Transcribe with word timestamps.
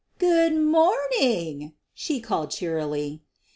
"Good 0.17 0.55
morning," 0.59 1.73
she 1.93 2.19
called 2.21 2.49
cheerily. 2.49 3.21